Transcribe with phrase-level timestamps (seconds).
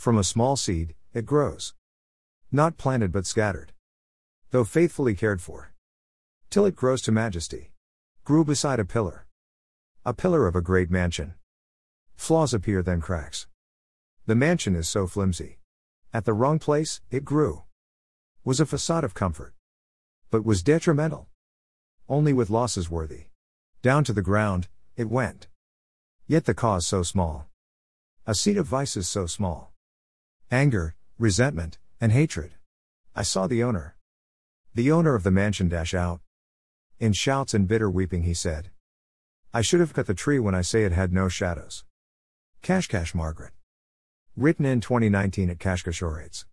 [0.00, 1.74] From a small seed, it grows.
[2.50, 3.74] Not planted but scattered.
[4.50, 5.74] Though faithfully cared for.
[6.48, 7.72] Till it grows to majesty.
[8.24, 9.26] Grew beside a pillar.
[10.06, 11.34] A pillar of a great mansion.
[12.16, 13.46] Flaws appear then cracks.
[14.24, 15.58] The mansion is so flimsy.
[16.14, 17.64] At the wrong place, it grew.
[18.42, 19.52] Was a facade of comfort.
[20.30, 21.28] But was detrimental.
[22.08, 23.26] Only with losses worthy.
[23.82, 25.48] Down to the ground, it went.
[26.26, 27.48] Yet the cause so small.
[28.26, 29.69] A seed of vices so small.
[30.52, 32.54] Anger, resentment, and hatred.
[33.14, 33.94] I saw the owner.
[34.74, 36.22] The owner of the mansion dash out.
[36.98, 38.70] In shouts and bitter weeping, he said,
[39.54, 41.84] I should have cut the tree when I say it had no shadows.
[42.64, 43.52] Kashkash Margaret.
[44.36, 46.46] Written in 2019 at Kashkashorates.